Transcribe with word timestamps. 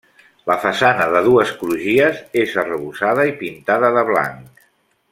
La 0.51 0.53
façana, 0.63 1.05
de 1.15 1.21
dues 1.27 1.51
crugies, 1.59 2.23
és 2.45 2.57
arrebossada 2.65 3.29
i 3.33 3.37
pintada 3.45 3.97
de 3.99 4.07
blanc. 4.13 4.69